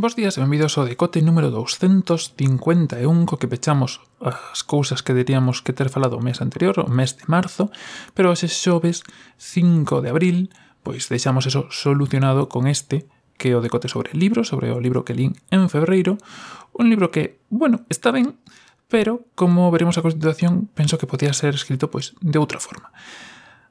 [0.00, 5.58] Bos días e benvidos ao decote número 251 co que pechamos as cousas que diríamos
[5.58, 7.74] que ter falado o mes anterior, o mes de marzo,
[8.14, 9.02] pero hoxe xoves
[9.42, 10.54] 5 de abril,
[10.86, 15.02] pois deixamos eso solucionado con este que é o decote sobre libros, sobre o libro
[15.02, 16.14] que lín en febreiro,
[16.78, 18.38] un libro que, bueno, está ben,
[18.86, 22.94] pero como veremos a continuación, penso que podía ser escrito pois de outra forma.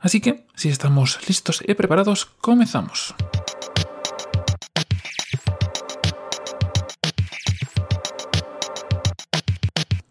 [0.04, 3.16] Así que, se si estamos listos e preparados, comezamos.
[3.16, 3.46] Comezamos.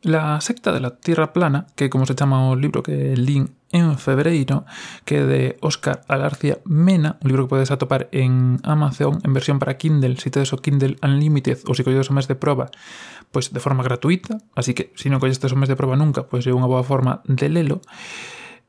[0.06, 3.98] La secta de la Tierra Plana, que como se chama o libro que lín en
[3.98, 4.62] febreiro,
[5.02, 9.58] que é de Óscar Alarcia Mena, un libro que podes atopar en Amazon en versión
[9.58, 12.38] para Kindle, se si tedes o Kindle Unlimited ou se si colledes o mes de
[12.38, 12.70] proba,
[13.34, 16.22] pois de forma gratuita, así que se si non collestes o mes de proba nunca,
[16.22, 17.82] pois é unha boa forma de lelo.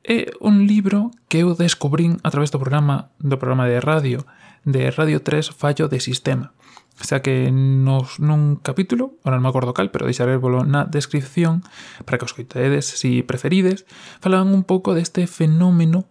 [0.01, 4.25] É un libro que eu descubrín a través do programa do programa de radio,
[4.65, 6.56] de Radio 3 Fallo de Sistema
[6.97, 11.61] Xa que nos, nun capítulo, ahora non me acordo cal, pero deixarévolo na descripción
[12.09, 13.85] para que os coitedes se si preferides,
[14.17, 16.09] falaban un pouco deste fenómeno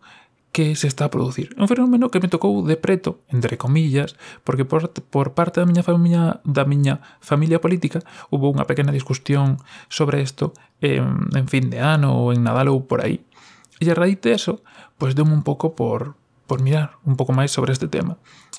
[0.56, 1.52] que se está a producir.
[1.58, 5.83] Un fenómeno que me tocou de preto, entre comillas, porque por, por parte da miña
[5.84, 8.00] familia da miña familia política
[8.32, 9.60] hubo unha pequena discusión
[9.92, 13.20] sobre isto en, en fin de ano ou en Nadal ou por aí.
[13.82, 14.64] E a raíz de eso,
[14.97, 16.16] pois pues, deu un pouco por,
[16.48, 18.16] por mirar un pouco máis sobre este tema.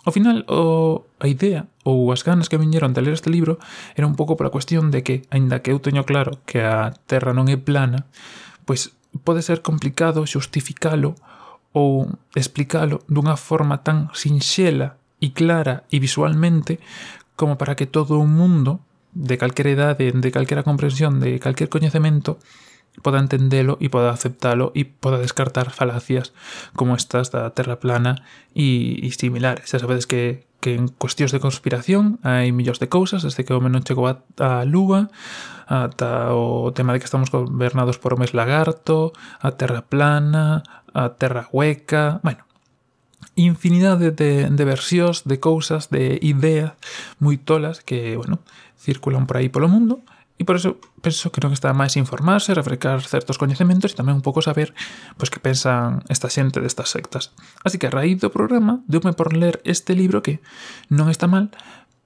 [0.07, 3.59] Ao final, o, a idea ou as ganas que viñeron de ler este libro
[3.91, 7.35] era un pouco pola cuestión de que, aínda que eu teño claro que a Terra
[7.35, 8.07] non é plana,
[8.63, 8.95] pois
[9.27, 11.11] pode ser complicado xustificalo
[11.75, 12.07] ou
[12.39, 16.79] explicalo dunha forma tan sinxela e clara e visualmente
[17.35, 18.79] como para que todo o mundo
[19.11, 22.39] de calquera idade, de calquera comprensión, de calquer coñecemento
[23.01, 26.33] poda entendelo e poda aceptalo e poda descartar falacias
[26.73, 28.21] como estas da Terra plana
[28.57, 29.69] e, e similares.
[29.69, 33.61] Xa sabedes que, que en cuestións de conspiración hai millóns de cousas, desde que o
[33.61, 35.13] menos chegou a, a Lúa,
[35.69, 41.47] ata o tema de que estamos gobernados por homes lagarto, a Terra plana, a Terra
[41.53, 42.47] hueca, bueno,
[43.37, 46.73] infinidade de, de versións, de cousas, de ideas
[47.21, 48.41] moi tolas que, bueno,
[48.81, 50.01] circulan por aí polo mundo,
[50.37, 54.25] E por eso penso que non está máis informarse, refrescar certos coñecementos e tamén un
[54.25, 54.77] pouco saber
[55.17, 57.33] pois que pensan esta xente destas sectas.
[57.65, 60.37] Así que a raíz do programa deume por ler este libro que
[60.93, 61.49] non está mal,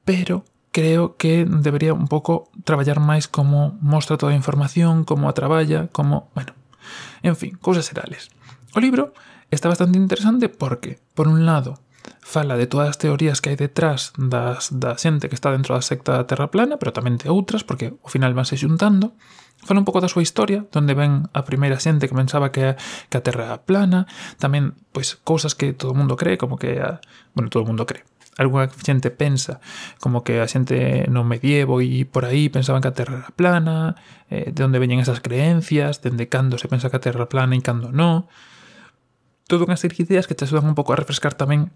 [0.07, 5.35] pero creo que debería un pouco traballar máis como mostra toda a información, como a
[5.35, 6.55] traballa, como, bueno,
[7.21, 8.31] en fin, cousas serales.
[8.71, 9.11] O libro
[9.51, 11.83] está bastante interesante porque, por un lado,
[12.21, 15.83] fala de todas as teorías que hai detrás das, da xente que está dentro da
[15.83, 19.17] secta da Terra plana, pero tamén de outras, porque ao final vanse xuntando.
[19.61, 22.79] Fala un pouco da súa historia, donde ven a primeira xente que pensaba que,
[23.11, 24.09] que a Terra era plana,
[24.41, 27.03] tamén pois cousas que todo o mundo cree, como que a,
[27.35, 28.07] bueno, todo o mundo cree.
[28.39, 29.59] Alguna xente pensa,
[29.99, 33.99] como que a xente no medievo e por aí pensaban que a Terra era plana,
[34.31, 37.61] eh, de onde veñen esas creencias, dende cando se pensa que a Terra plana e
[37.61, 38.25] cando non.
[39.51, 41.75] Todo unha serie de ideas que te axudan un pouco a refrescar tamén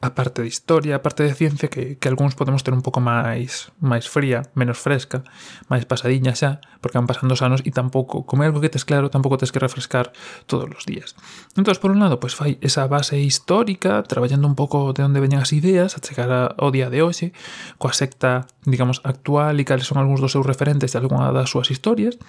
[0.00, 3.00] a parte de historia, a parte de ciencia que, que algúns podemos ter un pouco
[3.00, 5.24] máis máis fría, menos fresca,
[5.72, 8.84] máis pasadiña xa, porque van pasando os anos e tampouco, como é algo que tes
[8.84, 10.12] claro, tampouco tes que refrescar
[10.44, 11.16] todos os días.
[11.56, 15.40] Entón, por un lado, pois fai esa base histórica, traballando un pouco de onde veñen
[15.40, 17.32] as ideas, a chegar ao día de hoxe,
[17.80, 21.72] coa secta, digamos, actual e cales son algúns dos seus referentes de algunha das súas
[21.72, 22.20] historias,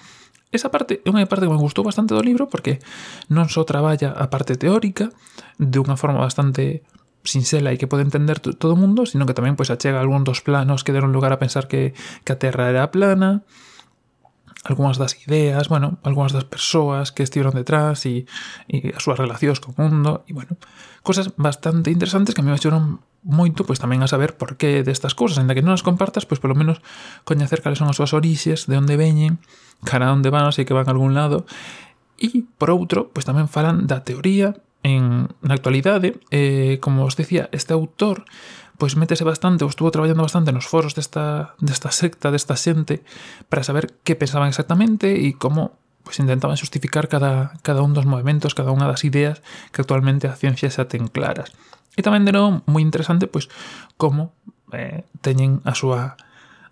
[0.48, 2.80] Esa parte é unha parte que me gustou bastante do libro porque
[3.28, 5.12] non só traballa a parte teórica
[5.60, 6.80] de unha forma bastante
[7.28, 10.40] sinxela e que pode entender todo o mundo, sino que tamén pois achega algún dos
[10.40, 11.92] planos que deron lugar a pensar que,
[12.24, 13.44] que a Terra era plana,
[14.64, 18.26] algunhas das ideas, bueno, algunhas das persoas que estiveron detrás e,
[18.66, 20.58] e as súas relacións co mundo, e bueno,
[21.06, 24.82] cosas bastante interesantes que a mí me axudaron moito pois tamén a saber por que
[24.82, 26.82] destas cousas, ainda que non as compartas, pois polo menos
[27.22, 29.38] coñecer cales son as súas orixes, de onde veñen,
[29.86, 31.46] cara a onde van, se que van a algún lado,
[32.18, 37.52] e por outro, pois tamén falan da teoría en, na actualidade, eh, como os decía,
[37.52, 38.24] este autor
[38.78, 43.02] pois métese bastante, ou estuvo traballando bastante nos foros desta, desta secta, desta xente,
[43.50, 45.76] para saber que pensaban exactamente e como
[46.06, 49.44] pois intentaban justificar cada, cada un dos movimentos, cada unha das ideas
[49.74, 51.52] que actualmente a ciencia xa ten claras.
[51.98, 53.52] E tamén de novo, moi interesante pois
[54.00, 54.32] como
[54.72, 56.16] eh, teñen a súa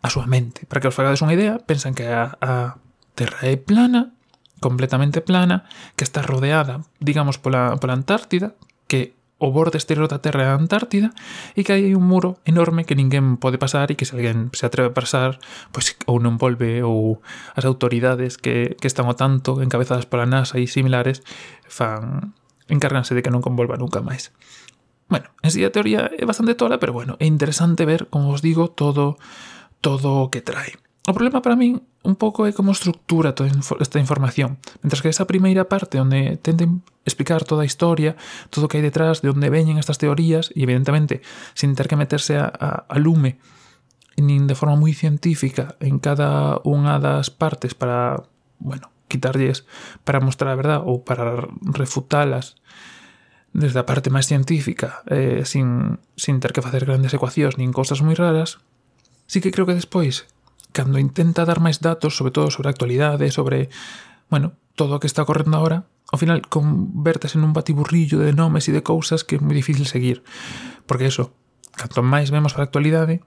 [0.01, 0.65] a súa mente.
[0.71, 2.81] Para que os fagades unha idea, pensan que a, a
[3.13, 4.16] Terra é plana,
[4.61, 8.55] completamente plana que está rodeada, digamos, pola, pola Antártida,
[8.89, 11.13] que o borde exterior da Terra é a Antártida
[11.53, 14.65] e que hai un muro enorme que ninguén pode pasar e que se alguén se
[14.65, 15.37] atreve a pasar
[15.77, 17.21] pois ou non volve ou
[17.53, 21.21] as autoridades que, que están o tanto encabezadas pola NASA e similares
[21.69, 22.33] fan
[22.73, 24.33] encárganse de que non convolva nunca máis.
[25.13, 28.41] Bueno, en sí a teoría é bastante tola, pero bueno, é interesante ver, como os
[28.41, 29.21] digo, todo
[29.85, 30.81] todo o que trae.
[31.07, 33.47] O problema para min un pouco é como estructura toda
[33.79, 34.59] esta información.
[34.83, 38.19] Mentras que esa primeira parte onde tenten explicar toda a historia,
[38.51, 41.23] todo o que hai detrás, de onde veñen estas teorías, e evidentemente
[41.55, 43.39] sin ter que meterse a, a, a lume
[44.19, 48.27] nin de forma moi científica en cada unha das partes para,
[48.59, 49.63] bueno, quitarlles
[50.03, 52.59] para mostrar a verdade ou para refutalas
[53.55, 58.03] desde a parte máis científica, eh, sin, sin ter que facer grandes ecuacións nin cosas
[58.03, 58.59] moi raras,
[59.31, 60.27] sí que creo que despois
[60.77, 63.73] cando intenta dar máis datos, sobre todo sobre a actualidade, sobre,
[64.29, 68.77] bueno, todo o que está ocorrendo agora, ao final convertese nun batiburrillo de nomes e
[68.77, 70.21] de cousas que é moi difícil seguir.
[70.85, 71.33] Porque eso,
[71.73, 73.25] canto máis vemos para a actualidade,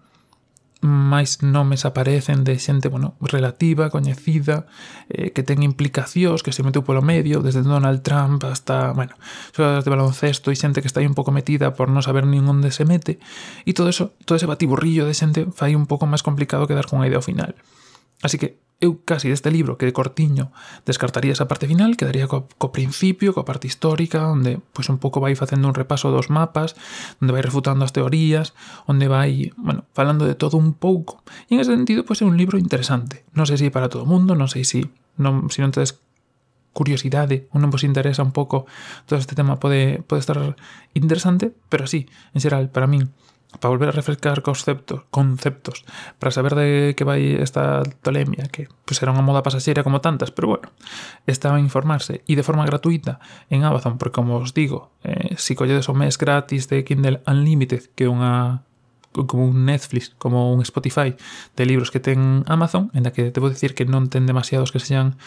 [0.79, 4.67] máis nomes aparecen de xente, bueno, relativa, coñecida,
[5.11, 9.11] eh, que ten implicacións, que se meteu polo medio, desde Donald Trump hasta, bueno,
[9.51, 12.47] xogadores de baloncesto e xente que está aí un pouco metida por non saber nin
[12.47, 13.19] onde se mete,
[13.67, 16.87] e todo eso, todo ese batiburrillo de xente fai un pouco máis complicado que dar
[16.87, 17.59] con idea ao final.
[18.23, 20.55] Así que eu casi deste libro que de cortiño
[20.87, 25.19] descartaría esa parte final, quedaría co, co principio, co parte histórica, onde pois un pouco
[25.19, 26.79] vai facendo un repaso dos mapas,
[27.19, 28.55] onde vai refutando as teorías,
[28.87, 31.19] onde vai, bueno, falando de todo un pouco.
[31.51, 33.27] E en ese sentido, pois é un libro interesante.
[33.35, 34.87] Non sei se é para todo o mundo, non sei se
[35.19, 35.99] non, se non tedes
[36.71, 38.63] curiosidade ou non vos interesa un pouco
[39.03, 40.39] todo este tema pode, pode estar
[40.95, 43.11] interesante, pero sí, en xeral, para min
[43.57, 45.83] para volver a refrescar conceptos, conceptos
[46.19, 50.29] para saber de que vai esta tolemia, que pues era unha moda pasaxeira como tantas,
[50.29, 50.69] pero bueno,
[51.25, 53.17] estaba a informarse e de forma gratuita
[53.49, 57.89] en Amazon, porque como os digo, eh, si colledes o mes gratis de Kindle Unlimited,
[57.97, 58.61] que é unha
[59.09, 61.17] como un Netflix, como un Spotify
[61.57, 64.77] de libros que ten Amazon, en la que debo decir que non ten demasiados que
[64.77, 65.17] sean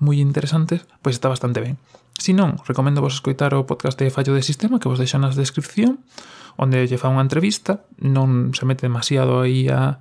[0.00, 1.76] moi interesantes, pois pues está bastante ben.
[2.16, 5.28] Si non, recomendo vos escoitar o podcast de Fallo de Sistema que vos deixo na
[5.28, 6.00] descripción,
[6.56, 10.00] onde lle fa unha entrevista, non se mete demasiado aí a,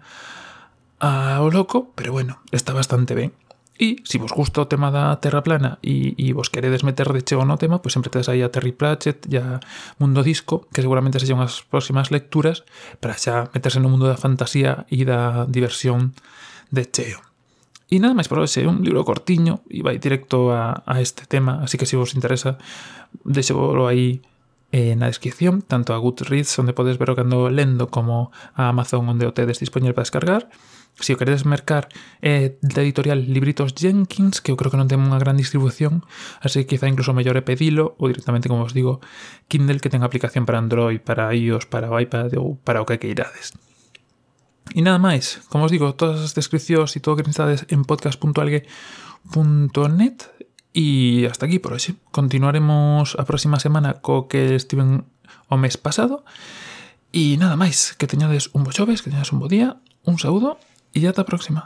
[1.03, 3.35] a o loco, pero bueno, está bastante ben.
[3.75, 7.27] E se vos gusta o tema da Terra plana e, e vos queredes meter de
[7.27, 9.59] cheo no tema, pois sempre tedes aí a Terry Pratchett e a
[9.99, 12.63] Mundo Disco, que seguramente sexan as próximas lecturas
[13.03, 16.15] para xa meterse no mundo da fantasía e da diversión
[16.71, 17.19] de cheo.
[17.85, 21.61] E nada máis por hoxe, un libro cortiño e vai directo a, a este tema,
[21.61, 22.57] así que se vos interesa,
[23.21, 24.25] deixevolo aí
[24.73, 28.73] eh, na descripción, tanto a Goodreads, onde podes ver o que ando lendo, como a
[28.73, 30.49] Amazon, onde o tedes dispoñer para descargar.
[30.97, 31.91] Se o queredes mercar
[32.25, 36.01] é eh, da editorial Libritos Jenkins, que eu creo que non ten unha gran distribución,
[36.41, 38.97] así que quizá incluso mellor é pedilo, ou directamente, como vos digo,
[39.45, 42.97] Kindle, que ten aplicación para Android, para iOS, para o iPad ou para o que
[42.97, 43.53] queirades.
[44.73, 47.85] E nada máis, como os digo, todas as descripcións e todo o que necesitades en
[47.85, 50.17] podcast.algue.net
[50.75, 51.95] e hasta aquí por hoxe.
[52.11, 55.07] Continuaremos a próxima semana co que estiven
[55.47, 56.27] o mes pasado.
[57.15, 60.59] E nada máis, que teñades un bo xoves, que teñades un bo día, un saúdo
[60.91, 61.63] e ata a próxima.